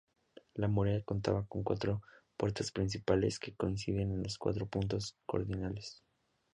La 0.55 0.67
muralla 0.67 1.03
contaba 1.03 1.45
con 1.45 1.61
cuatro 1.61 2.01
puertas 2.35 2.71
principales, 2.71 3.37
que 3.37 3.53
coinciden 3.53 4.09
con 4.09 4.23
los 4.23 4.39
cuatro 4.39 4.65
puntos 4.65 5.15
cardinales. 5.27 6.01